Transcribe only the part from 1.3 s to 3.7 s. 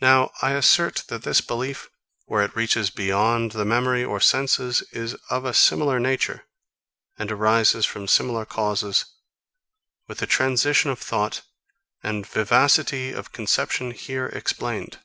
belief, where it reaches beyond the